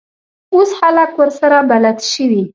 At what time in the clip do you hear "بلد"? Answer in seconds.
1.71-1.97